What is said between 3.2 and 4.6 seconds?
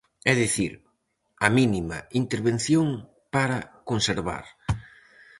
para conservar.